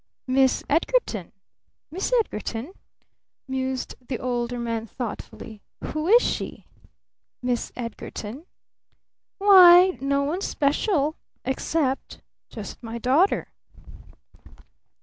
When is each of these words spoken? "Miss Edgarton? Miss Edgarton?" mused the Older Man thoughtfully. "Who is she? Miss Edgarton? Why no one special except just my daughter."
"Miss 0.25 0.63
Edgarton? 0.67 1.31
Miss 1.91 2.11
Edgarton?" 2.21 2.73
mused 3.47 3.93
the 4.07 4.17
Older 4.17 4.57
Man 4.57 4.87
thoughtfully. 4.87 5.61
"Who 5.83 6.07
is 6.07 6.23
she? 6.23 6.65
Miss 7.43 7.71
Edgarton? 7.75 8.47
Why 9.37 9.99
no 10.01 10.23
one 10.23 10.41
special 10.41 11.17
except 11.45 12.19
just 12.49 12.81
my 12.81 12.97
daughter." 12.97 13.53